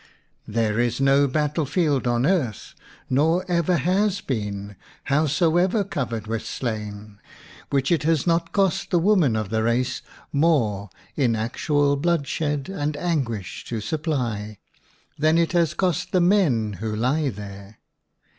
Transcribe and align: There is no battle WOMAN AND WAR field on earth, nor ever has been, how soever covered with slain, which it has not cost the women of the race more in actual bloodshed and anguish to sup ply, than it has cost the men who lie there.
There 0.47 0.79
is 0.79 0.99
no 0.99 1.27
battle 1.27 1.29
WOMAN 1.29 1.45
AND 1.45 1.57
WAR 1.59 1.65
field 1.67 2.07
on 2.07 2.25
earth, 2.25 2.73
nor 3.07 3.45
ever 3.47 3.77
has 3.77 4.19
been, 4.19 4.75
how 5.03 5.27
soever 5.27 5.83
covered 5.83 6.25
with 6.25 6.43
slain, 6.43 7.19
which 7.69 7.91
it 7.91 8.01
has 8.01 8.25
not 8.25 8.51
cost 8.51 8.89
the 8.89 8.97
women 8.97 9.35
of 9.35 9.49
the 9.51 9.61
race 9.61 10.01
more 10.33 10.89
in 11.15 11.35
actual 11.35 11.97
bloodshed 11.97 12.67
and 12.67 12.97
anguish 12.97 13.63
to 13.65 13.79
sup 13.79 14.01
ply, 14.05 14.57
than 15.19 15.37
it 15.37 15.51
has 15.51 15.75
cost 15.75 16.13
the 16.13 16.19
men 16.19 16.73
who 16.79 16.95
lie 16.95 17.29
there. 17.29 17.77